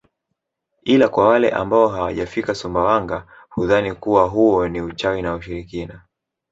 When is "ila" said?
0.83-1.09